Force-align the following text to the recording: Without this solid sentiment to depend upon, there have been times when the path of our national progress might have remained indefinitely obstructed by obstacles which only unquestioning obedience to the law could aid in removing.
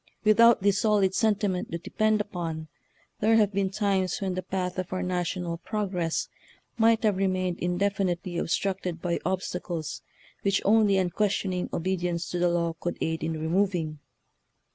Without 0.23 0.63
this 0.63 0.79
solid 0.81 1.13
sentiment 1.13 1.71
to 1.71 1.77
depend 1.77 2.21
upon, 2.21 2.69
there 3.19 3.35
have 3.35 3.53
been 3.53 3.69
times 3.69 4.19
when 4.19 4.33
the 4.33 4.41
path 4.41 4.79
of 4.79 4.91
our 4.91 5.03
national 5.03 5.57
progress 5.59 6.27
might 6.75 7.03
have 7.03 7.17
remained 7.17 7.59
indefinitely 7.59 8.39
obstructed 8.39 8.99
by 8.99 9.19
obstacles 9.25 10.01
which 10.41 10.59
only 10.65 10.97
unquestioning 10.97 11.69
obedience 11.71 12.27
to 12.31 12.39
the 12.39 12.49
law 12.49 12.73
could 12.79 12.97
aid 12.99 13.23
in 13.23 13.33
removing. 13.39 13.99